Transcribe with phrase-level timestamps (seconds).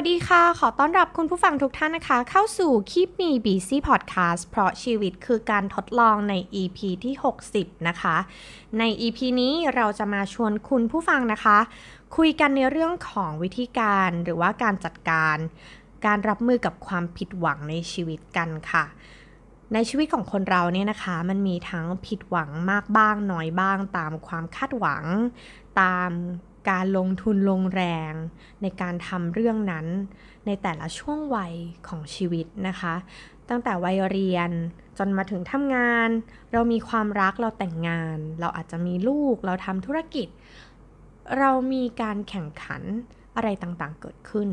[0.00, 7.14] วัสดีค่ะ ขอต้อนรับคุณผู้ฟังทุกท่านนะคะ เข้าสู่ Keep Me Busy Podcast เพราะชีวิตคือการทดลองใน EP ที่
[7.50, 8.16] 60 นะคะ
[8.78, 11.58] ใน EP นี้เราจะมาชวนคุณผู้ฟังนะคะ
[12.16, 15.36] คุยกันในเรื่องของวิธีการหรือว่าการจัดการ
[16.06, 18.84] การรับมือกับความผิดหวังในชีวิตกันค่ะ
[19.74, 25.04] ในชีวิตของคนเราเนี่ยนะคะ มันมีทั้งผิดหวังมากบ้างน้อยบ้าง ตามความคาดหวัง
[25.80, 26.10] ตาม
[26.70, 28.12] การลงทุนลงแรง
[28.62, 29.86] ในการทำเรื่องนั้น
[30.46, 31.54] ในแต่ละช่วงวัย
[31.88, 32.94] ของชีวิตนะคะ
[33.48, 34.50] ตั้งแต่วัยเรียน
[34.98, 36.08] จนมาถึงทำงาน
[36.52, 40.28] เรามีความรักเราแต่งงาน เราอาจจะมีลูกเราทำธุรกิจ
[41.38, 42.82] เรามีการแข่งขัน
[43.36, 44.48] อะไรต่างๆเกิดขึ้น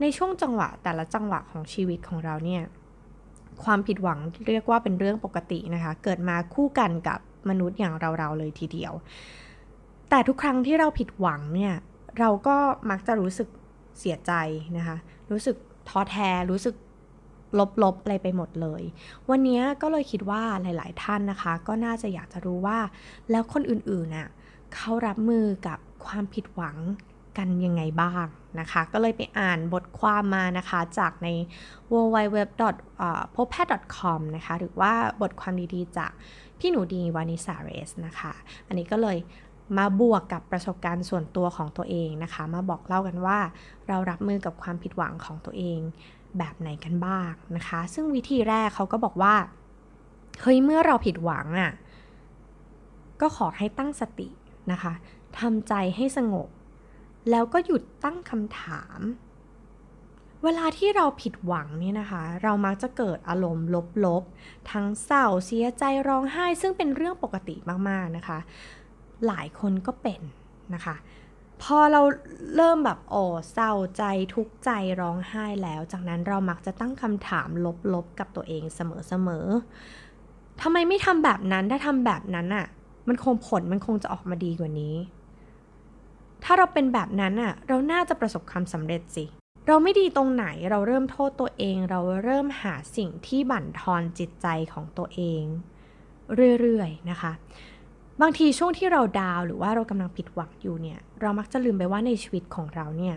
[0.00, 2.62] ในช่วงจังหวะแต่ละจังหวะของชีวิตของเราเนี่ย
[3.64, 4.18] ความผิดหวัง
[4.48, 7.18] เรียกว่าเป็นเรื่องปกตินะคะ เกิดมาคู่กันกับ
[7.48, 8.92] มนุษย์อย่างเราๆเลยทีเดียว
[10.10, 11.74] แต่ทุกครั้งที่เราผิดหวังเนี่ย
[12.18, 12.56] เราก็
[12.90, 13.48] มักจะรู้สึก
[13.98, 14.32] เสียใจ
[14.76, 14.96] นะคะ
[15.30, 15.56] รู้สึก
[15.88, 16.74] ท้อแท้ รู้สึก
[17.82, 18.82] ลบๆอะไรไปหมดเลย
[19.30, 22.78] วันนี้ก็เลยคิดว่าหลาย ๆ ท่านนะคะ ก็น่าจะอยากจะรู้ว่า
[23.30, 24.28] แล้วคนอื่นๆน่ะ
[24.74, 26.76] เขารับมือกับความผิดหวัง
[27.38, 28.26] กันยังไงบ้าง
[28.60, 31.28] นะคะ ก็เลยไปอ่านบทความมานะคะจากใน
[31.92, 32.38] w w w
[33.34, 36.12] p o p a t c o m นะคะ หรือว่าบทความดีๆ จาก
[36.58, 38.32] พี่หนูดีวานิสาเรสนะคะ
[38.66, 39.16] อันนี้ก็เลย
[39.76, 43.38] มาบวกกับประสบการณ์ส่วนตัวของตัวเองนะคะ มาบอกเล่ากันว่า
[43.88, 45.80] เรารับมือกับความผิดหวังของตัวเอง
[46.38, 49.34] แบบไหนกันบ้างนะคะ ซึ่งวิธีแรกเขาก็บอกว่า
[50.40, 51.72] เฮ้ยเมื่อเราผิดหวังอะ่ะ
[53.20, 54.28] ก็ขอให้ตั้งสติ
[54.72, 54.92] นะคะ
[55.38, 56.48] ทำใจให้สงบ
[57.30, 59.00] แล้วก็หยุดตั้งคำถาม
[60.44, 63.66] เวลาที่เราผิดหวังเนี่ยนะคะ เรามักจะเกิดอารมณ์
[64.04, 67.56] ลบๆ ทั้งเศร้าเสียใจร้องไห้ ซึ่งเป็นเรื่องปกติ
[67.88, 68.38] มากๆนะคะ
[69.26, 70.20] หลายคนก็เป็น
[70.74, 70.96] นะคะ
[71.62, 72.00] พอเรา
[72.56, 74.02] เริ่มแบบโอ้เศร้าใจ
[74.34, 77.48] ทุกข์ใจร้องไห้แล้ว จากนั้นเรามักจะตั้งคำถาม
[77.94, 82.66] ลบๆกับตัวเองเสมอๆทำไมไม่ทำแบบนั้นถ้าทำแบบนั้นอะ่ะ
[83.08, 84.94] มันคงผลมันคงจะออกมาดีกว่านี้
[86.44, 89.24] ถ้าเราเป็นแบบนั้นอะ่ะเราน่าจะประสบความสำเร็จสิ
[89.66, 95.42] เราไม่ดีตรงไหนเราเริ่มโทษตัวเอง เราเริ่มหาสิ่งที่บั่นทอนจิตใจของตัวเอง
[96.60, 97.32] เรื่อยๆนะคะ
[98.22, 103.16] บางทีช่วงที่เราดาวหรือว่าเรากำลังผิดหวังอยู่เนี่ย เรามักจะลืมไปว่าในชีวิตของเราเนี่ย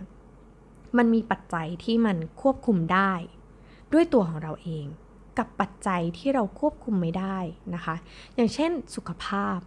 [0.97, 3.11] มันมีปัจจัยที่มันควบคุมได้
[3.93, 4.85] ด้วยตัวของเราเอง
[5.37, 7.37] กับปัจจัยที่เราควบคุมไม่ได้
[7.75, 7.95] นะคะ
[8.35, 9.57] อย่างเช่นสุขภาพ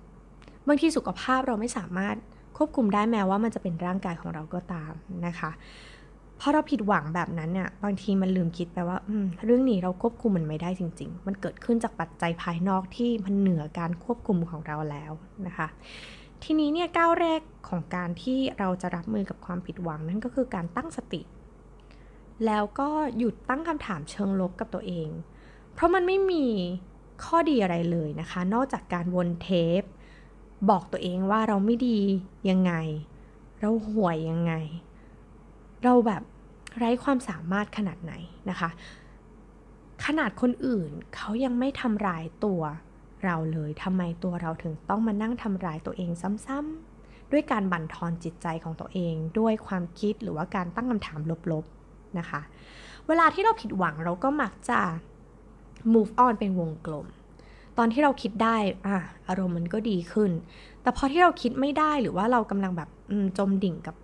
[0.68, 2.16] บางทีสุขภาพเราไม่สามารถ
[2.56, 4.92] ควบคุมได้แม้ว่ามันจะเป็นร่างกายของเราก็ตาม
[5.26, 5.50] นะคะ
[6.40, 8.98] พอเราผิดหวังแบบนั้นเนี่ยบางทีมันลืมคิดไปว่า
[9.44, 15.12] เรื่องนี้เราควบคุมมันไม่ได้จริง ๆ มันเกิดขึ้นจากปัจจัยภายนอกที่มันเหนือการควบคุมของเราแล้ว
[15.46, 15.68] นะคะ
[16.42, 21.22] ทีนี้เนี่ยก้าวแรกของการที่เราจะรับมือกับความผิดหวังนั่นก็คือการตั้งสติ
[22.46, 25.08] แล้วก็หยุดตั้งคำถามเชิงลบกับตัวเอง
[25.74, 26.46] เพราะมันไม่มี
[27.24, 29.48] ข้อดีอะไรเลยนะคะ นอกจากการวนเท
[29.80, 29.82] ป
[30.70, 31.98] บอกตัวเองว่าเราไม่ดี
[32.50, 32.72] ยังไง
[33.60, 34.54] เราห่วยยังไง
[35.84, 36.22] เราแบบ
[36.78, 38.12] ไร้ความสามารถขนาดไหน
[38.50, 38.70] นะคะ
[40.06, 42.60] ขนาดคนอื่นเขายังไม่ทำร้ายตัว
[43.24, 46.10] เราเลยทำไมตัวเราถึงต้องมานั่งทำร้ายตัวเอง
[46.46, 51.20] ซ้ำๆด้วยการบั่นทอนจิตใจของตัวเอง ด้วยความคิดหรือว่าการตั้งคำถาม
[51.52, 52.40] ลบๆนะคะ
[53.06, 54.80] เวลาที่เราผิดหวังเราก็มักจะ
[55.92, 57.06] move on เป็นวงกลม
[57.78, 58.56] ตอนที่เราคิดได้
[58.86, 58.96] อะ
[59.28, 60.30] อารมณ์มันก็ดีขึ้น
[60.82, 62.88] แต่พอที่เราคิดไม่ได้หรือว่าเรากำลังแบบ
[63.38, 63.96] จมดิ่งกับ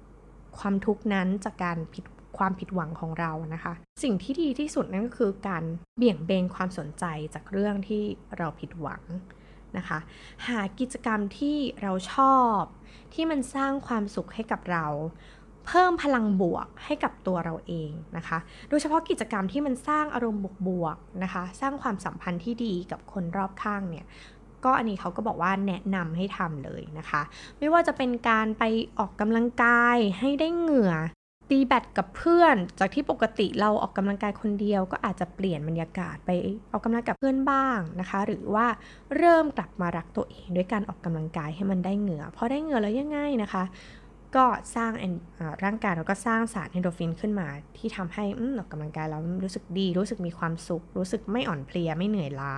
[0.59, 2.05] ความทุกข์นั้นจากการผิด
[2.39, 3.73] ความผิดหวังของเรานะคะ
[4.03, 5.65] สิ่งที่ดีที่สุดนั่นก็คือการ
[5.97, 8.03] เบี่ยงเบนความสนใจจากเรื่องที่
[8.39, 9.03] เราผิดหวัง
[9.77, 9.99] นะคะ
[10.47, 12.61] หากิจกรรมที่เราชอบ
[13.15, 14.87] ที่มันสร้างความสุขให้กับเรา
[15.67, 24.07] เพิ่มพลังบวกให้กับตัวเราเองนะคะ โดยเฉพาะกิจกรรมที่มันสร้างอารมณ์บวกๆนะคะ สร้างความสัมพันธ์ที่ดีกับคนรอบข้างเนี่ย
[24.65, 27.23] ก็อันนี้เขาก็บอกว่าแนะนำให้ทำเลยนะคะ
[27.59, 28.65] ไม่ว่าจะเป็นการไป
[28.99, 30.95] ออกกำลังกายให้ได้เหงื่อ
[31.51, 36.31] ตีแบตกับเพื่อน จากที่ปกติเราออกกำลังกายคนเดียว ก็อาจจะเปลี่ยนบรรยากาศไป
[36.73, 38.67] ออกกำลังกับเพื่อนบ้างนะคะ หรือว่า
[39.17, 43.65] เริ่มกลับมารักตัวเองด้วยการออกกำลังกายให้มันได้เหงื่อพอได้เหงื่อแล้วยังไงนะคะ
[44.37, 44.47] ก็
[44.77, 44.93] สร้าง
[45.65, 52.57] ร่างกายเราก็สร้างสารเอนโดรฟินขึ้นมา ที่ทำให้ออกกำลังกายเรารู้สึกดี รู้สึกมีความสุข รู้สึกไม่อ่อนเพลียไม่เหนื่อยล้า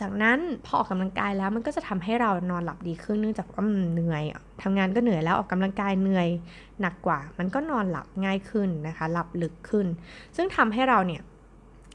[0.00, 3.62] จากนั้นพอออกกำลังกายแล้วมันก็จะทำให้เรานอนหลับดีขึ้นเนื่องจากว่า
[3.92, 4.24] เหนื่อย
[4.62, 6.28] ทำงานก็เหนื่อยแล้วออกกำลังกายเหนื่อย
[6.80, 9.86] หนักกว่า มันก็นอนหลับง่ายขึ้นนะคะหลับลึกขึ้น
[10.36, 11.22] ซึ่งทำให้เราเนี่ย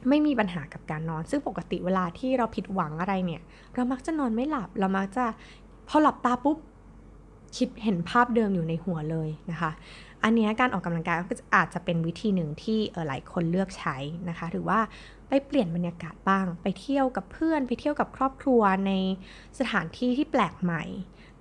[0.10, 3.42] ไม่มีปัญหากับการนอน ซึ่งปกติเวลาที่เราผิดหวังอะไรเนี่ย
[3.76, 5.26] เรามักจะนอนไม่หลับ เรามักจะ
[5.88, 6.58] พอหลับตาปุ๊บ
[7.58, 9.72] คิดเห็นภาพเดิมอยู่ในหัวเลยนะคะ
[10.24, 13.98] อันนี้การออกกำลังกายก็อาจจะเป็นวิธีหนึ่งที่ออหลายคนเลือกใช้
[14.30, 14.80] นะคะ หรือว่า
[15.30, 18.92] ไปเปลี่ยนบรรยากาศบ้าง ไปเที่ยวกับเพื่อน ไปเที่ยวกับครอบครัวใน
[19.60, 20.84] สถานที่ที่แปลกใหม่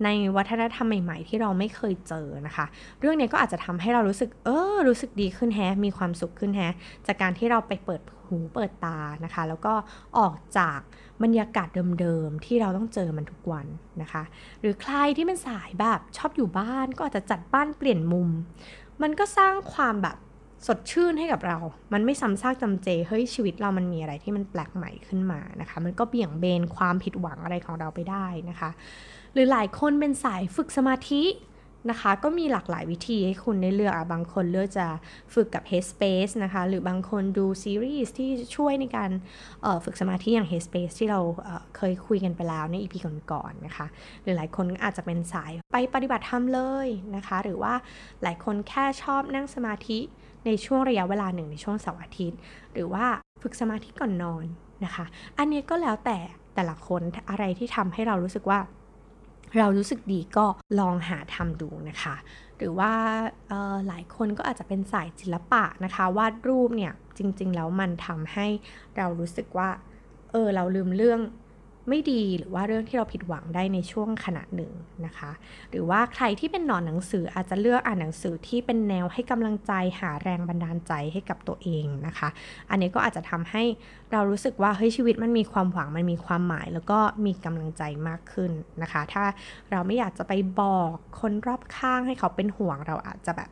[0.04, 2.66] ในวัฒนธรรมใหม่ ๆ ที่เราไม่เคยเจอนะคะ
[3.00, 6.72] เรื่องนี้ก็อาจจะทำให้เรารู้สึก เออ รู้สึกดีขึ้นแฮะมีความสุขขึ้นแฮะ
[7.06, 9.74] จากการที่เราไปเปิดหูเปิดตานะคะ แล้วก็
[10.18, 10.78] ออกจาก
[11.22, 11.68] บรรยากาศ
[12.00, 13.66] เดิมๆ ที่เราต้องเจอมันทุกวัน
[14.02, 14.22] นะคะ
[14.60, 18.28] หรือใครที่เป็นสายแบบชอบอยู่บ้านก็อาจจะจัดบ้านเปลี่ยนมุม
[19.02, 20.16] มันก็สร้างความแบบ
[20.66, 21.58] สดชื่นให้กับเรา
[21.92, 28.70] มันไม่ซ้ำซากจำเจ เฮ้ยชีวิตเรามันมีอะไรที่มันแปลกใหม่ขึ้นมานะคะ มันก็เบี่ยงเบนความผิดหวังอะไรของเราไปได้นะคะ
[29.32, 31.24] หรือหลายคนเป็นสายฝึกสมาธิ
[31.90, 34.86] นะคะ ก็มีหลากหลายวิธีให้คุณได้เลือกบางคนเลือกจะ
[35.34, 39.10] ฝึกกับ Headspace นะคะ หรือบางคนดูซีรีส์ที่ช่วยในการ
[39.84, 41.20] ฝึกสมาธิอย่าง Headspace ที่เรา
[41.76, 42.94] เเคยคุยกันไปแล้วใน EP
[43.32, 43.86] ก่อนๆนะคะ
[44.22, 47.74] หรือหลายคนอาจจะเป็นสายไปปฏิบัติธรรมเลยนะคะ หรือว่า
[48.22, 49.98] หลายคนแค่ชอบนั่งสมาธิ
[50.46, 52.38] ในช่วงระยะเวลาหนึ่งในช่วงเสาร์อาทิตย์
[52.72, 53.06] หรือว่า
[53.42, 54.44] ฝึกสมาธิก่อนนอน
[54.84, 55.04] นะคะ
[55.38, 56.18] อันนี้ก็แล้วแต่
[56.54, 58.60] แต่ละคนอะไรที่ทำให้เรารู้สึกว่า
[59.58, 60.46] เรารู้สึกดีก็
[60.80, 62.14] ลองหาทำดูนะคะ
[62.58, 62.92] หรือว่า
[63.88, 68.46] หลายคนก็อาจจะเป็นสายศิลปะนะคะวาดรูปเนี่ยจริง ๆ แล้วมันทำให้
[68.96, 69.70] เรารู้สึกว่า
[70.30, 71.20] เออเราลืมเรื่อง
[71.88, 74.72] ไม่ดีหรือว่าเรื่องที่เราผิดหวังได้ในช่วงขณะหนึ่ง
[75.06, 75.30] นะคะ
[75.70, 82.28] หรือว่าใครที่เป็นหนอนหนังสืออาจจะเลือกอ่านหนังสือที่เป็นแนวให้กำลังใจหาแรงบันดาลใจให้กับตัวเองนะคะ
[82.70, 83.62] อันนี้ก็อาจจะทำให้
[84.12, 88.52] เรารู้สึกว่าเฮ้ยชีวิตมันมีความหวังมันมีความหมาย แล้วก็มีกำลังใจมากขึ้น
[88.82, 89.24] นะคะ ถ้า
[89.70, 93.50] เราไม่อยากจะไปบอกคนรอบข้างให้เขาเป็นห่วงเราอาจจะแบบ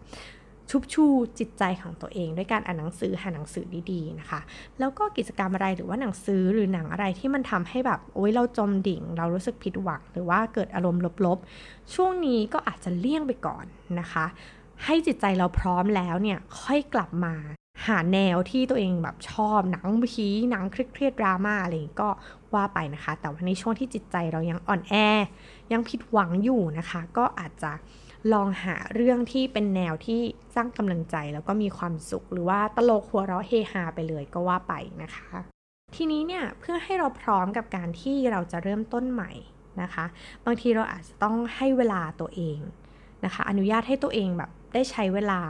[0.70, 1.04] ชุบชู
[1.38, 4.40] จิตใจของตัวเองด้วยการอ่านหนังสือหาหนังสือดีๆนะคะ
[4.80, 13.64] แล้วก็กิจกรรมอะไรหรือว่าหนังสือหรือหนังอะไรที่มันทำให้แบบโอ๊ยเราจมดิ่ง เรารู้สึกผิดหวัง หรือว่าเกิดอารมณ์ลบๆ ช่วงนี้ก็อาจจะเลี่ยงไปก่อน
[14.00, 14.26] นะคะ
[14.84, 17.34] ให้จิตใจเราพร้อมแล้วเนี่ยค่อยกลับมา
[17.86, 22.10] หาแนวที่ตัวเองแบบชอบหนังผีหนังเครียดดราม่าอะไรก็
[22.54, 24.94] ว่าไปนะคะ แต่ว่าในช่วงที่จิตใจเรายังอ่อนแอ
[25.72, 27.72] ยังผิดหวังอยู่นะคะ ก็อาจจะ
[28.32, 30.20] ลองหาเรื่องที่เป็นแนวที่
[30.54, 35.28] สร้างกำลังใจแล้วก็มีความสุข หรือว่าตลกหัวเราะเฮฮาไปเลยก็ว่าไปนะคะ
[35.96, 39.32] ทีนี้เนี่ยเพื่อให้เราพร้อมกับการที่เราจะเริ่มต้นใหม่
[39.82, 40.04] นะคะ
[40.44, 42.58] บางทีเราอาจจะต้องให้เวลาตัวเอง
[43.24, 45.40] นะคะ อนุญาตให้ตัวเองแบบได้ใช้เวลา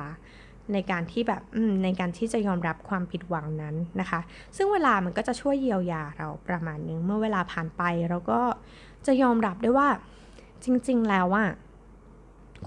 [0.73, 1.43] ในการที่แบบ
[1.85, 4.21] ในการที่จะยอมรับความผิดหวังนั้นนะคะ
[4.57, 8.41] ซึ่งเวลามันก็จะช่วยเยียวยาเราประมาณนึง เมื่อเวลาผ่านไปเราก็
[9.07, 9.89] จะยอมรับได้ว่า
[10.65, 11.45] จริง ๆ แล้วว่า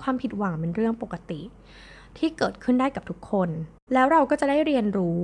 [0.01, 1.42] ความผิดหวังเป็นเรื่องปกติ
[2.18, 3.50] ที่เกิดขึ้นได้กับทุกคน
[3.94, 5.21] แล้วเราก็จะได้เรียนรู้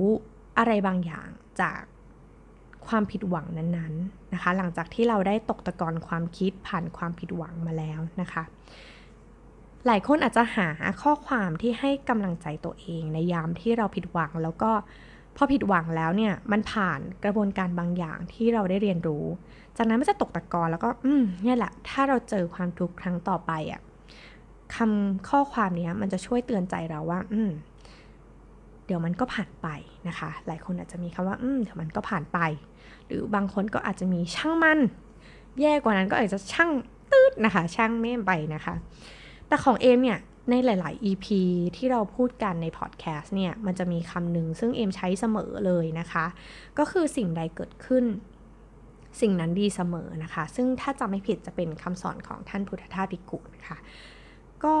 [0.58, 1.28] อะไรบางอย่าง
[1.60, 1.80] จาก
[2.86, 8.42] ความผิดหวังนั้นๆนะคะ หลังจากที่เราได้ตกตะกอนความคิดผ่านความผิดหวังมาแล้วนะคะ
[9.86, 10.68] หลายคนอาจจะหา
[11.02, 14.70] ข้อความที่ให้กำลังใจตัวเองในยามที่เราผิดหวังแล้วก็
[15.36, 19.24] พอผิดหวังแล้วเนี่ยมันผ่านกระบวนการบางอย่างที่เราได้เรียนรู้
[19.76, 23.80] จากนั้นมันจะตกตะกอนแล้วก็ อืมเนี่ยแหละ ถ้าเราเจอความทุกข์ครั้งต่อไปอะ่ะ
[24.76, 27.50] คำข้อความนี้มันจะช่วยเตือนใจเราว่า อืม
[28.86, 29.68] เดี๋ยวมันก็ผ่านไป
[30.08, 32.38] นะคะ หลายคนอาจจะมีคำว่า อืมเดี๋ยวมันก็ผ่านไป
[33.06, 34.78] หรือบางคนก็อาจจะมีช่างมัน
[35.60, 36.70] แย่กว่านั้นก็อาจจะช่าง
[37.12, 38.74] ตืดนะคะ ช่างเม่ไปนะคะ
[39.48, 40.18] แต่ของเอมเนี่ย
[40.50, 41.26] ในหลาย ๆ EP
[41.76, 46.26] ที่เราพูดกันในพอดแคสต์เนี่ย มันจะมีคำหนึ่งซึ่งเอมใช้เสมอเลยนะคะ
[46.78, 48.04] ก็คือสิ่งใดเกิดขึ้น
[49.20, 53.76] สิ่งนั้นดีเสมอนะคะ ซึ่งถ้าจำไม่ผิดจะเป็นคำสอนของท่านพุทธทาสภิกขุนะคะ
[54.64, 54.76] ก็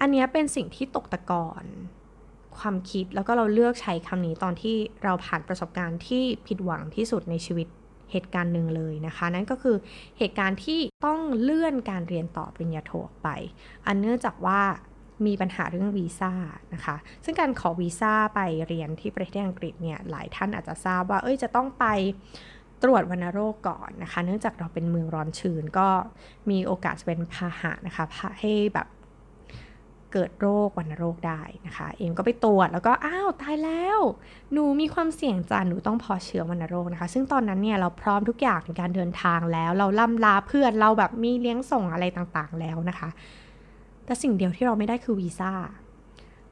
[0.00, 1.64] อันนี้เป็นสิ่งที่ตกตะกอน
[2.58, 7.68] ความคิดแล้วก็เราเลือกใช้คำนี้ตอนที่เราผ่านประสบการณ์ที่ผิดหวังที่สุดในชีวิต
[8.12, 9.76] เหตุการณ์หนึ่งเลยนะคะ นั่นก็คือ
[10.18, 13.28] เหตุการณ์ที่ต้องเลื่อนการเรียนต่อปริญญาโทออกไป
[13.86, 14.60] อันเนื่องจากว่า
[15.26, 16.32] มีปัญหาเรื่องวีซ่า
[16.74, 21.84] นะคะ ซึ่งการขอวีซ่าไปเรียนที่ประเทศอังกฤษเนี่ยหลายท่านอาจจะทราบว่าเอ้ยจะต้องไป
[22.82, 25.88] ตรวจวัณโรคก่อนนะคะ เนื่องจากเราเป็นเมืองร้อนชื้นก็
[26.50, 28.04] มีโอกาสจะเป็นพาหะนะคะ
[28.40, 28.88] ให้แบบ
[30.12, 34.00] เกิดโรควัณโรคได้นะคะ เอ็มก็ไปตรวจแล้วก็อ้าวตายแล้ว
[34.52, 43.08] หนูมีความเสี่ยงจานหนูต้องพอเชื้อวัณโรคนะคะ ซึ่งตอนนั้นเนี่ยเราพร้อมทุกอย่างในการเดินทางแล้ว เราล่ำลาเพื่อนเราแบบมีเลี้ยงส่งอะไรต่างๆแล้วนะคะ
[44.04, 45.52] แต่สิ่งเดียวที่เราไม่ได้คือวีซ่า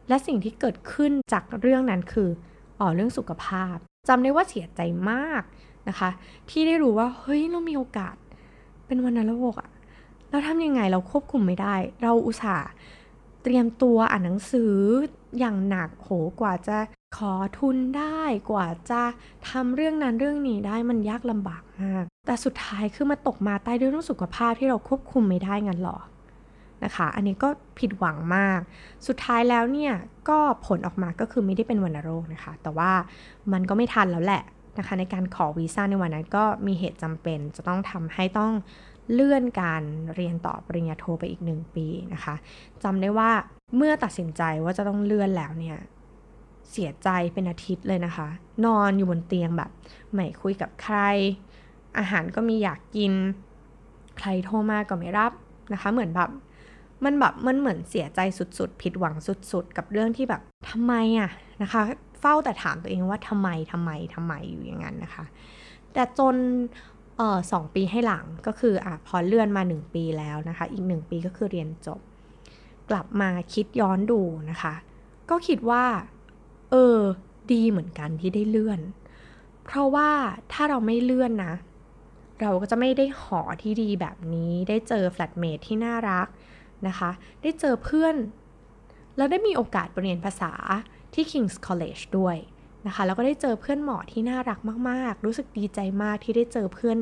[0.08, 2.28] และสิ่งที่เกิดขึ้นจากเรื่องนั้นคือ
[2.80, 3.76] อ๋อเรื่องสุขภาพ
[4.08, 4.80] จำได้ว่าเสียใจ
[5.10, 5.42] มาก
[5.88, 6.10] นะคะ
[6.50, 8.16] ที่ได้รู้ว่าเฮ้ยเรามีโอกาส
[8.86, 9.70] เป็นวันโรคอะ
[10.30, 12.68] เราทำยังไงเราควบคุมไม่ได้ เราอุตส่าห์
[13.42, 14.74] เตรียมตัวอ่านหนังสือ
[15.38, 16.08] อย่างหนักโห
[16.40, 16.78] กว่าจะ
[17.16, 19.02] ขอทุนได้กว่าจะ
[19.48, 25.98] ทำเรื่องนั้นเรื่องนี้ได้มันยากลำบากมาก แต่สุดท้ายคือมาตกมาใต้ด้วยเรื่องสุขภาพที่เราควบคุมไม่ได้งั้นหรอ
[26.84, 28.60] นะคะ อันนี้ก็ผิดหวังมาก
[29.06, 29.92] สุดท้ายแล้วเนี่ย
[30.28, 32.90] ก็ผลออกมาก็คือไม่ได้เป็นวัณโรคนะคะ แต่ว่า
[33.52, 34.42] มันก็ไม่ทันแล้วแหละ
[34.78, 38.52] นะคะในการขอวีซ่าในวันนั้นก็มีเหตุจำเป็น จะต้องทำให้ต้อง
[39.12, 39.82] เลื่อนการ
[40.14, 42.34] เรียนต่อปริญญาโทไปอีกหนึ่งปีนะคะ
[42.82, 43.30] จำได้ว่า
[43.76, 45.78] เมื่อตัดสินใจว่าจะต้องเลื่อนแล้วเนี่ย
[46.70, 48.28] เสียใจเป็นอาทิตย์เลยนะคะ
[48.64, 49.70] นอนอยู่บนเตียงแบบ
[50.12, 50.98] ไม่คุยกับใคร
[51.98, 53.12] อาหารก็มีอยากกิน
[54.18, 55.32] ใครโทรมาก็ไม่รับ
[55.72, 56.30] นะคะ เหมือนแบบ
[57.04, 59.14] มันแบบมันเหมือนเสียใจสุดๆ ผิดหวัง
[59.52, 61.30] สุดๆ กับเรื่องที่แบบทำไมอะ
[61.62, 61.82] นะคะ
[62.26, 65.24] ฝ้าแต่ถามตัวเองว่าทำไมทำไมทำไมอยู่อย่างนั้นนะคะ
[65.92, 66.36] แต่จน
[67.20, 72.00] ออสองปีให้หลังก็คืออะพอเลื่อนมา 1 ปีแล้วนะคะ อีก 1 ปีก็คือเรียนจบ
[72.90, 74.74] กลับมาคิดย้อนดูนะคะ
[75.30, 75.84] ก็คิดว่า
[76.70, 76.98] เออ
[77.52, 78.80] ดีเหมือนกันที่ได้เลื่อน
[79.64, 80.10] เพราะว่า
[80.52, 81.54] ถ้าเราไม่เลื่อนนะ
[82.40, 86.26] เราก็จะไม่ได้หอที่ดีแบบนี้ ได้เจอแฟลตเมทที่น่ารัก
[86.86, 87.10] นะคะ
[87.42, 88.16] ได้เจอเพื่อน
[89.16, 90.52] แล้วได้มีโอกาสเรียนภาษา
[91.14, 92.36] ที่ King's College ด้วย
[92.86, 94.58] นะคะ แล้วก็ได้เจอเพื่อนหมอที่น่ารัก
[94.90, 96.98] มาก ๆ รู้สึกดีใจมากที่ได้เจอเพื่อน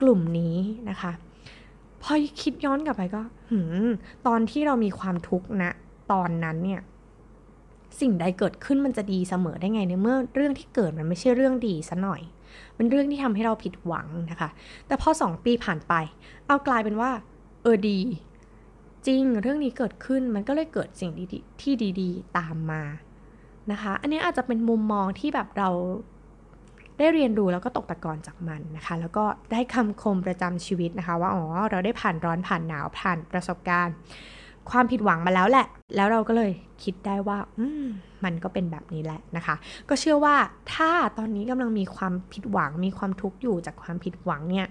[0.00, 0.56] กลุ่มนี้
[0.90, 1.12] นะคะ
[2.02, 2.12] พอ
[2.42, 3.88] คิดย้อนกลับไปก็หืม
[4.26, 5.72] ตอนที่เรามีความทุกข์นะ
[6.12, 6.80] ตอนนั้นเนี่ย
[8.00, 12.22] สิ่งใดเกิดขึ้นมันจะดีเสมอได้ไงในเมื่อเรื่องที่เกิดมันไม่ใช่เรื่องดีซะหน่อย
[12.76, 14.48] มันเรื่องที่ทำให้เราผิดหวังนะคะ
[14.86, 15.94] แต่พอสองปีผ่านไป
[16.46, 17.10] เอากลายเป็นว่า
[17.62, 18.00] เออดี
[19.06, 22.82] จริงเรื่องนี้เกิดขึ้นมันก็เลยเกิดสิ่งดีๆที่ดีๆ ตามมา
[23.72, 25.70] นะคะ อันนี้อาจจะเป็นมุมมองที่แบบเรา
[26.98, 33.94] ได้เรียนรู้แล้วก็ตกตะกอนจากมันนะคะ แล้วก็ได้คำคมประจำชีวิตนะคะ ว่าอ๋อเราได้ผ่านร้อนผ่านหนาวผ่านประสบการณ์
[34.70, 37.84] ความผิดหวังมาแล้วแหละ แล้วเราก็เลยคิดได้ว่าอืม
[38.24, 39.54] มันก็เป็นแบบนี้แหละนะคะ
[39.88, 40.36] ก็เชื่อว่า
[40.74, 44.68] ถ้าตอนนี้กำลังมีความผิดหวังมีความทุกข์อยู่จากความผิดหวังเนี่ย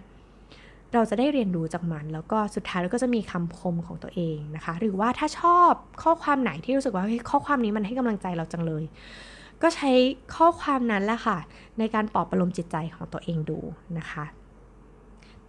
[0.93, 5.71] เราจะได้เรียนรู้จากมัน แล้วก็สุดท้ายเราก็จะมีคำคมของตัวเองนะคะ หรือว่าถ้าชอบ
[6.03, 8.83] ข้อความไหนที่รู้สึกว่าข้อความนี้มันให้กำลังใจเราจังเลย
[9.61, 9.91] ก็ใช้
[10.35, 11.37] ข้อความนั้นแหละค่ะ
[11.79, 13.59] ในการปลอบประโลมจิตใจของตัวเองดู
[13.97, 14.25] นะคะ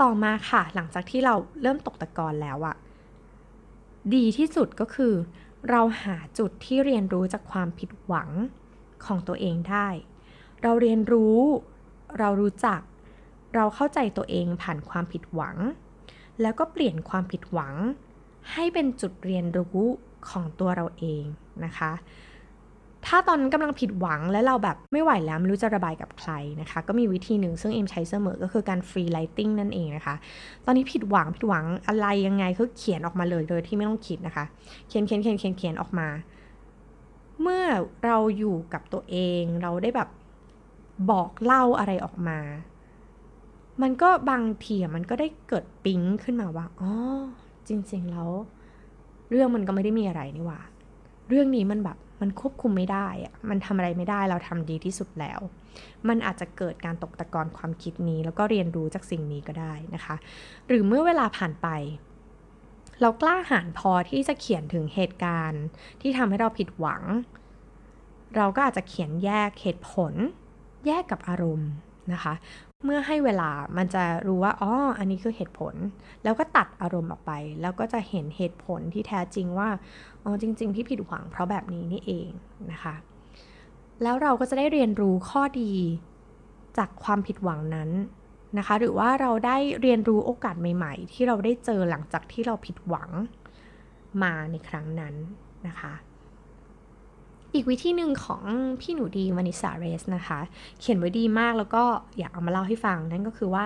[0.01, 2.77] ต่อมาค่ะ หลังจากที่เราเริ่มตกตะกอนแล้วอะ
[4.15, 5.15] ดีที่สุดก็คือ
[5.71, 8.31] เราหาจุดที่เรียนรู้จากความผิดหวัง
[9.07, 9.89] ของตัวเองได้
[10.63, 11.39] เราเรียนรู้
[12.19, 12.81] เรารู้จัก
[13.55, 15.57] เราเข้าใจตัวเองผ่านความผิดหวัง
[16.43, 17.75] แล้วก็เปลี่ยนความผิดหวัง
[18.53, 19.81] ให้เป็นจุดเรียนรู้
[20.31, 21.25] ของตัวเราเอง
[21.65, 21.93] นะคะ
[23.07, 30.15] ถ้าตอนนั้นกำลังผิดหวังและเราแบบไม่ไหวแล้วไม่รู้จะระบายกับใครนะคะ ก็มีวิธีหนึ่งซึ่งเอ็มใช้เสมอก็คือการ free writing นั่นเองนะคะ
[30.65, 34.45] ตอนนี้ผิดหวังผิดหวังอะไรยังไงก็เขียนออกมาเลยโดยที่ไม่ต้องคิดนะคะ
[34.89, 36.09] เขียนเขียนเขียนเขียนเขียนออกมา
[37.41, 37.65] เมื่อ
[38.05, 40.09] เราอยู่กับตัวเองเราได้แบบ
[41.11, 42.39] บอกเล่าอะไรออกมา
[43.83, 46.93] มันก็บางทีมันก็ได้เกิดปิ๊งขึ้นมาว่าอ๋อ
[47.69, 48.31] จริงๆแล้ว
[49.31, 50.61] เรื่องมันก็ไม่ได้มีอะไรนี่หว่า
[51.29, 55.41] เรื่องนี้มันแบบมันควบคุมไม่ได้อะมันทำอะไรไม่ได้เราทำดีที่สุดแล้ว
[56.09, 60.17] มันอาจจะเกิดการตกตะกอนความคิดนี้ แล้วก็เรียนรู้จากสิ่งนี้ก็ได้นะคะ
[60.69, 61.69] หรือเมื่อเวลาผ่านไป
[63.01, 65.65] เรากล้าหาญพอที่จะเขียนถึงเหตุการณ์
[66.01, 67.03] ที่ทำให้เราผิดหวัง
[68.37, 70.13] เราก็อาจจะเขียนแยกเหตุผล
[70.87, 71.71] แยกกับอารมณ์
[72.13, 72.35] นะคะ
[72.85, 75.75] เมื่อให้เวลามันจะรู้ว่าอ๋ออันนี้คือเหตุผล
[76.25, 79.69] แล้วก็ตัดอารมณ์ออกไป แล้วก็จะเห็นเหตุผลที่แท้จริงว่า
[80.25, 82.31] อ๋อจริง ๆ ที่ผิดหวังเพราะแบบนี้นี่เอง
[82.73, 82.95] นะคะ
[84.03, 85.73] แล้วเราก็จะได้เรียนรู้ข้อดี
[86.79, 87.91] จากความผิดหวังนั้น
[88.59, 93.11] นะคะ หรือว่าเราได้เรียนรู้โอกาสใหม่ ๆ ที่เราได้เจอหลังจากที่เราผิดหวัง
[94.23, 95.15] มาในครั้งนั้น
[95.67, 95.93] นะคะ
[97.55, 98.43] อีกวิธีหนึ่งของ
[98.81, 100.39] พี่หนูดีมานิสาเรสนะคะ
[100.81, 101.85] เขียนไว้ดีมากแล้วก็
[102.19, 103.65] อยากเอามาเล่าให้ฟังนั่นก็คือว่า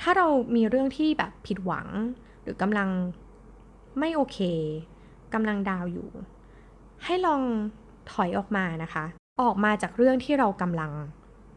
[0.00, 1.88] ถ้าเรามีเรื่องที่แบบผิดหวัง
[2.42, 2.88] หรือกำลัง
[3.98, 4.38] ไม่โอเค
[5.34, 6.08] กำลังดาวอยู่
[7.04, 7.42] ให้ลอง
[8.12, 9.04] ถอยออกมานะคะ
[9.42, 10.92] ออกมาจากเรื่องที่เรากำลัง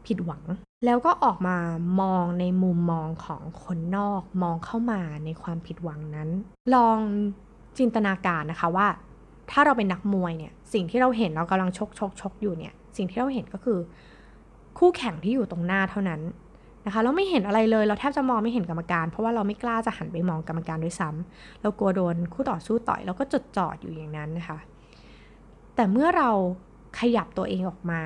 [0.05, 0.43] ผิดหวัง
[0.85, 1.57] แล้วก็ออกมา
[2.01, 6.29] มองในมุมมองของคนนอกมองเข้ามาในความผิดหวังนั้น
[6.73, 6.97] ลอง
[7.77, 8.87] จินตนาการนะคะว่า
[9.51, 13.79] ถ้าเราเป็นนักมวยเนี่ย สิ่งที่เราเห็นเรากำลังชกชกชกอยู่เนี่ย สิ่งที่เราเห็นก็คือ
[14.77, 16.21] คู่แข่งที่อยู่ตรงหน้าเท่านั้น
[16.85, 24.59] นะคะ เราไม่เห็นอะไรเลย เราแทบจะมองไม่เห็นกรรมการ เพราะว่าเราไม่กล้าจะหันไปมองกรรมการด้วยซ้ำเรากลัวโดนคู่ต่อสู้ต่อย เราก็จดจ่ออยู่อย่างนั้นนะคะ
[25.75, 26.29] แต่เมื่อเรา
[26.99, 28.01] ขยับตัวเองออกมา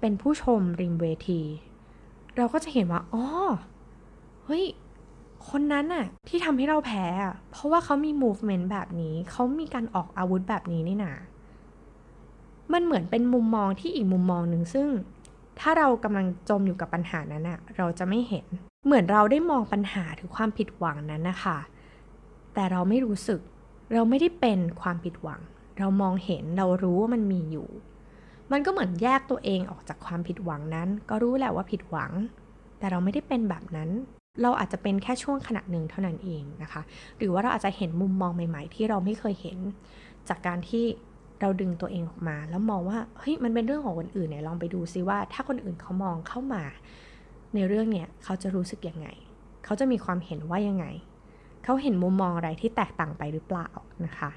[0.00, 1.42] เป็นผู้ชมริมเวที
[2.36, 3.24] เราก็จะเห็นว่า อ๋อ
[4.44, 4.64] เฮ้ย
[5.48, 11.12] คนนั้นน่ะที่ทำให้เราแพ้อะเพราะว่าเขามี movement แบบนี้ เขามีการออกอาวุธแบบนี้นี่นา
[12.72, 14.88] มันเหมือนเป็นมุมมองที่อีกมุมมองหนึ่งซึ่ง
[15.60, 18.46] ถ้าเรากำลังจมอยู่กับปัญหานั้นอะเราจะไม่เห็น
[18.86, 21.58] เหมือนเราได้มองปัญหาถึงความผิดหวังนั้นนะคะ
[22.54, 23.40] แต่เราไม่รู้สึก
[23.92, 25.40] เราไม่ได้เป็นความผิดหวัง
[25.78, 27.68] เรามองเห็นเรารู้ว่ามันมีอยู่
[28.52, 32.12] มันก็เหมือนแยกตัวเองออกจากความผิดหวังนั้น ก็รู้แหละว่าผิดหวัง
[32.78, 33.90] แต่เราไม่ได้เป็นแบบนั้น
[34.42, 36.82] เราอาจจะเป็นแค่ช่วงขณะหนึ่งเท่านั้นเองนะคะ
[37.18, 39.58] หรือว่าเราอาจจะเห็นมุมมองใหม่ ๆ ที่เราไม่เคยเห็น
[40.28, 40.84] จากการที่
[41.40, 46.62] เราดึงตัวเองออกมา แล้วมองว่าเฮ้ยมันเป็นเรื่องของคนอื่นเนี่ยลองไปดูซิว่า ถ้าคนอื่นเขามองเข้ามา
[47.54, 49.08] ในเรื่องเนี่ยเขาจะรู้สึกยังไง
[49.64, 50.86] เขาจะมีความเห็นว่ายังไง
[51.64, 53.68] เขาเห็นมุมมองอะไรที่แตกต่างไปหรือเปล่า
[54.04, 54.30] นะคะ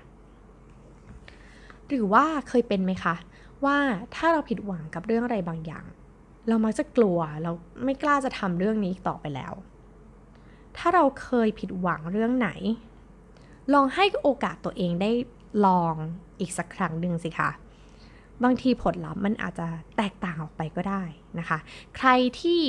[1.88, 3.16] หรือว่าเคยเป็นไหมคะ
[3.66, 3.78] ว่า
[4.16, 5.86] ถ้าเราผิดหวังกับเรื่องอะไรบางอย่าง
[6.48, 7.52] เรามักจะกลัวเรา
[7.84, 9.54] ไม่กล้าจะทำเรื่องนี้ต่อไปแล้ว
[10.78, 12.50] ถ้าเราเคยผิดหวังเรื่องไหน
[13.74, 15.12] ลองให้โอกาสตัวเองได้
[15.66, 15.96] ลอง
[16.40, 17.50] อีกสักครั้งหนึ่งสิคะ
[18.44, 21.04] บางทีผลลัพธ์มันอาจจะแตกต่างออกไปก็ได้
[21.40, 21.58] นะคะ
[21.98, 22.10] ใคร
[22.42, 22.62] ที่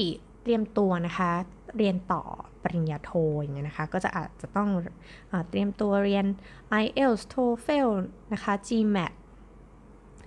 [0.42, 1.30] เตรียมตัวนะคะ
[1.76, 2.22] เรียนต่อ
[2.62, 4.68] ปริญญาโทอย่างเงี้ยนะคะ ก็จะอาจจะต้อง
[5.30, 6.26] อเตรียมตัวเรียน
[6.82, 7.88] IELTS TOEFL
[8.32, 9.12] นะคะ GMAT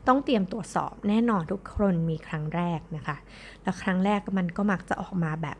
[0.07, 3.17] ต้องเตรียมตรวจสอบแน่นอนทุกคนมีครั้งแรกนะคะ
[3.62, 5.57] แล้วครั้งแรกมันก็มักจะออกมาแบบ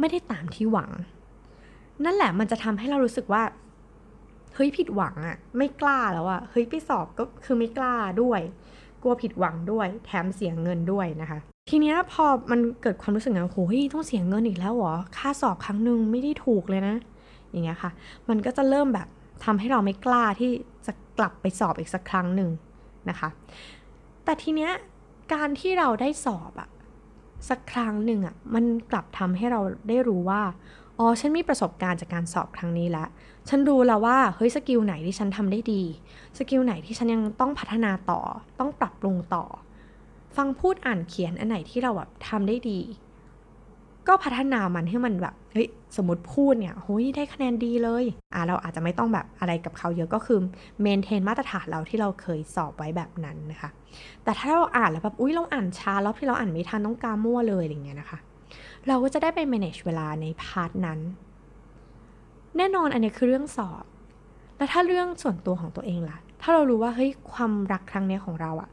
[0.00, 0.90] ไม่ได้ตามที่หวัง
[2.04, 3.42] นั่นแหละมันจะทำให้เรารู้สึกว่า
[4.54, 8.40] เฮ้ยผิดหวังอะไม่กล้าแล้วอะเฮ้ยไปสอบก็คือไม่กล้าด้วย
[9.02, 11.38] กลัวผิดหวังด้วย แถมเสียเงินด้วยนะคะ
[11.70, 16.96] ทีเนี้ยพอมันเกิดความรู้สึกว่าโอ้ยต้องเสียเงินอีกแล้วเหรอค่าสอบครั้งหนึ่งไม่ได้ถูกเลยนะ
[17.50, 17.90] อย่างเงี้ยค่ะ
[18.28, 19.08] มันก็จะเริ่มแบบ
[19.44, 20.50] ทำให้เราไม่กล้าที่
[20.86, 22.50] จะกลับไปสอบอีกสักครั้งหนึ่ง
[23.08, 23.28] นะคะ
[24.24, 24.70] แต่ทีเนี้ย
[25.34, 26.68] การที่เราได้สอบอะ
[27.48, 30.42] สักครั้งหนึ่งอะมันกลับทำให้เราได้รู้ว่า
[30.98, 33.08] อ๋อ ฉันมีประสบการณ์จากการสอบครั้งนี้แล้ว
[33.48, 35.82] ฉันรู้แล้วว่า เฮ้ย skill ไหนที่ฉันทำได้ดี
[36.38, 38.20] skill ไหนที่ฉันยังต้องพัฒนาต่อ
[38.58, 39.44] ต้องปรับปรุงต่อ
[40.36, 42.80] ฟังพูดอ่านเขียนอันไหนที่เราแบบทำได้ดี
[44.08, 45.66] ก็พัฒนามันให้มันแบบ เฮ้ย
[45.96, 48.04] สมมติพูดเนี่ยเฮ้ยได้คะแนนดีเลย
[48.34, 50.38] อ่าเราอาจจะไม่ต้องแบบอะไรกับเขาเยอะก็คือ
[50.80, 53.70] maintain มาตรฐานเราที่เราเคยสอบไว้แบบนั้นนะคะ
[54.24, 58.18] แต่ถ้าเราอ่านแล้วแบบอุ้ยเราอ่านช้าแล้วที่เราอ่านไม่ทันต้องกามั่วเลยอะไรเงี้ยนะคะ
[58.88, 60.98] เราก็จะได้ไป manage เวลาใน part นั้น
[62.56, 63.84] แน่นอนอันนี้คือเรื่องสอบ
[64.56, 68.70] แล้วถ้าเรื่องส่วนตัวของตัวเองล่ะ ถ้าเรารู้ว่าเฮ้ยความรักครั้งนี้ของเราอะ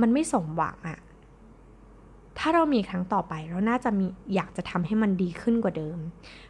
[0.00, 0.98] มันไม่สมหวังอะ
[2.38, 5.98] ถ้าเรามีครั้งต่อไปเราน่าจะมีอยากจะทำให้มันดีขึ้นกว่าเดิม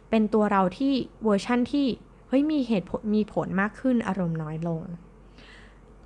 [0.09, 0.91] เป็นตัวเราที่
[1.23, 1.85] เวอร์ชั่นที่
[2.27, 4.81] เฮ้ยมีเหตุผลมีผลมากขึ้นอารมณ์น้อยลง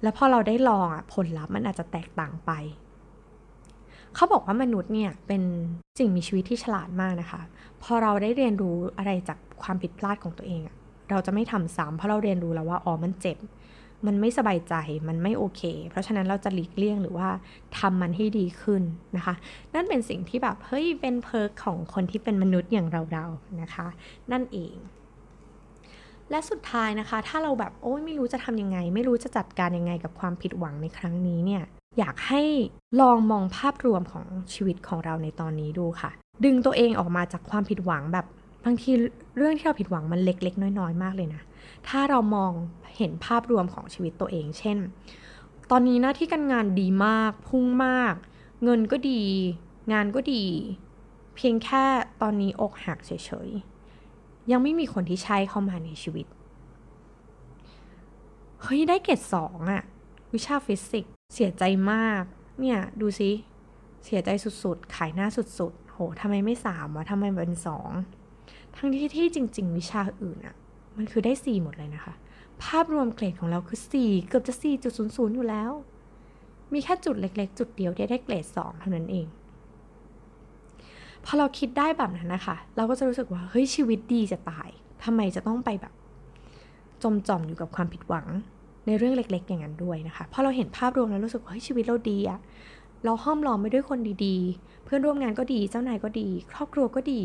[0.01, 2.51] แล้วพอเราได้ลองอะผลลัพธ์มันอาจจะแตกต่างไป
[4.15, 5.43] เขาบอกว่ามนุษย์เนี่ยเป็น
[5.99, 7.41] สิ่งมีชีวิตที่ฉลาดมากนะคะ
[7.83, 10.75] พอเราได้เรียนรู้อะไรจากความผิดพลาดของตัวเองอะ
[11.09, 13.37] เราจะไม่ทำซ้ำเพราะเราเรียนรู้แล้วว่าอ๋อมันเจ็บ
[14.05, 14.75] มันไม่สบายใจ
[15.07, 17.29] มันไม่โอเค เพราะฉะนั้นเราจะหลีกเลี่ยงหรือว่า
[17.77, 18.83] ทำมันให้ดีขึ้น
[19.15, 19.35] นะคะ
[19.73, 23.87] นั่นเป็นสิ่งที่แบบเฮ้ยเป็นเพิร์กของคนที่เป็นมนุษย์อย่างเราๆนะคะ
[24.31, 24.75] นั่นเอง
[26.31, 31.63] และสุดท้ายนะคะ ถ้าเราแบบโอ้ยไม่รู้จะทำยังไง ไม่รู้จะจัดการยังไงกับความผิดหวังในครั้งนี้เนี่ย
[31.99, 32.41] อยากให้
[33.01, 36.11] ลองมองภาพรวมของชีวิตของเราในตอนนี้ดูค่ะ
[36.45, 38.25] ดึงตัวเองออกมาจากความผิดหวังแบบ
[38.65, 38.91] บางที
[39.37, 41.41] เรื่องที่เราผิดหวังมันเล็ก ๆ น้อย ๆ มากเลยนะ
[41.87, 42.51] ถ้าเรามอง
[42.97, 44.77] เห็นภาพรวมของชีวิตตัวเอง เช่น
[45.71, 48.13] ตอนนี้หน้าที่การงานดีมาก พุ่งมาก
[48.63, 49.21] เงินก็ดี
[49.93, 50.43] งานก็ดี
[51.35, 51.83] เพียงแค่
[52.21, 53.11] ตอนนี้อกหักเฉ
[53.47, 56.27] ยๆ ยังไม่มีคนที่ใช่เข้ามาในชีวิต
[58.61, 59.83] เฮ้ย ได้เกรดสองอะ
[60.33, 62.23] วิชาฟิสิกส์เสียใจมาก
[62.59, 63.31] เนี่ย ดูสิ
[64.05, 64.29] เสียใจ
[64.63, 67.89] สุดๆ ขายหน้าสุดๆ โหทำไมไม่สามวะทำไมเป็นสอง
[68.75, 70.55] ทั้งที่ที่จริง ๆ วิชาอื่นอะ
[70.97, 72.13] มันคือได้สี่หมดเลยนะคะ
[72.63, 75.71] ภาพรวมเกรดของเราคือสี่เกือบจะสี่จุดศูนย์ศูนย์อยู่แล้ว
[76.73, 79.27] มีแค่จุดเล็ก ๆ จุดเดียวที่ได้เกรดสองเท่านั้นเอง
[81.25, 84.69] พอเราคิดได้แบบนั้นนะคะ เราก็จะรู้สึกว่า เฮ้ย ชีวิตดีจะตาย
[85.03, 85.93] ทำไมจะต้องไปแบบ
[87.03, 88.27] จมจอมอยู่กับความผิดหวัง
[88.85, 92.39] ในเรื่องเล็ก ๆ อย่างนั้นด้วยนะคะ พอเราเห็นภาพรวมแล้วรู้สึกว่าเฮ้ยชีวิตเราดีอะ
[93.05, 97.21] เราห้อมล้อมไปด้วยคนดีๆ เพื่อนร่วมงานก็ดี เจ้านายก็ดี ครอบครัวก็ดี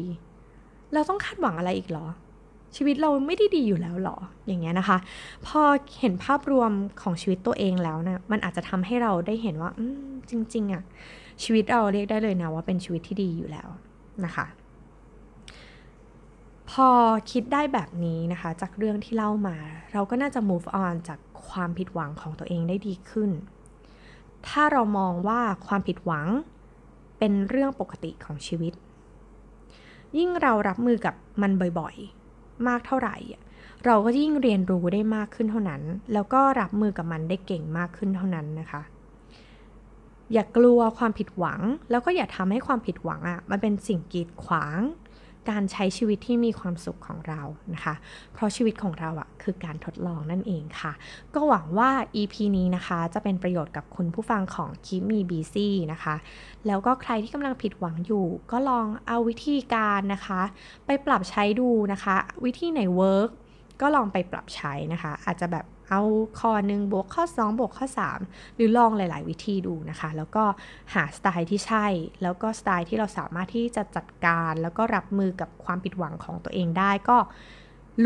[0.95, 2.07] เราต้องคาดหวังอะไรอีกหรอ
[2.77, 4.99] ชีวิตเราไม่ได้ดีอยู่แล้วหรอ อย่างเงี้ยนะคะ
[5.47, 5.61] พอ
[6.01, 6.71] เห็นภาพรวม
[7.03, 9.71] ของชีวิตตัวเองแล้วนะ มันอาจจะทำให้เราได้เห็นว่า
[10.31, 10.83] จริงๆอะ
[11.43, 13.69] ชีวิตเราเรียกได้เลยนะว่าเป็นชีวิตที่ดีอยู่แล้ว
[14.25, 14.47] นะคะ
[16.71, 16.89] พอ
[17.31, 19.57] คิดได้แบบนี้นะคะ จากเรื่องที่เล่ามา
[19.93, 23.31] เราก็น่าจะ move on จากความผิดหวังของตัวเองได้ดีขึ้น
[24.49, 26.27] ถ้าเรามองว่าความผิดหวัง
[27.19, 28.73] เป็นเรื่องปกติของชีวิต
[30.19, 32.18] ยิ่งเรารับมือกับมันบ่อยๆ
[32.69, 33.17] มากเท่าไหร่
[33.85, 38.83] เราก็ยิ่งเรียนรู้ได้มากขึ้นเท่านั้น แล้วก็รับมือกับมันได้เก่งมากขึ้นเท่านั้นนะคะ
[40.33, 44.81] อย่ากลัวความผิดหวัง แล้วก็อย่าทำให้ความผิดหวังอะ่ะมันเป็นสิ่งกีดขวาง
[45.51, 47.41] การใช้ชีวิตที่มีความสุขของเรา
[47.75, 47.95] นะคะ
[48.35, 50.93] เพราะชีวิตของเราอะคือการทดลองนั่นเองค่ะ
[51.35, 56.15] ก็หวังว่า EP นี้นะคะจะเป็นประโยชน์กับคุณผู้ฟังของ Keep Me Busy นะคะ
[56.67, 60.41] แล้วก็ใครที่กำลังผิดหวังอยู่ ก็ลองเอาวิธีการนะคะ
[60.87, 63.31] ไปปรับใช้ดูนะคะ วิธีไหน work
[63.81, 66.03] ก็ลองไปปรับใช้นะคะ อาจจะแบบ เอา
[66.41, 67.87] ข้อหนึ่งบวกข้อ 2 บวกข้อ
[68.21, 70.45] 3 หรือลองหลาย ๆ วิธีดูนะคะ แล้วก็
[70.95, 71.87] หาสไตล์ที่ใช่
[72.23, 77.19] แล้วก็สไตล์ที่เราสามารถที่จะจัดการแล้วก็รับมือกับความผิดหวังของตัวเองได้ก็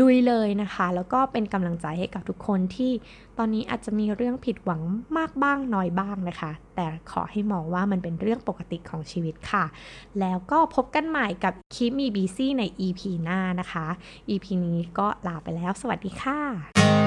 [0.01, 2.91] ลุยเลยนะคะ แล้วก็เป็นกำลังใจให้กับทุกคนที่
[3.37, 4.81] ตอนนี้อาจจะมีเรื่องผิดหวัง
[5.17, 9.65] มากบ้างน้อยบ้างนะคะ แต่ขอให้มองว่ามันเป็นเรื่องปกติของชีวิตค่ะ
[10.19, 13.87] แล้วก็พบกันใหม่กับคิมีบีซี่ใน EP หน้านะคะ
[14.29, 17.02] EP นี้ก็ลาไปแล้ว สวัสดีค่ะ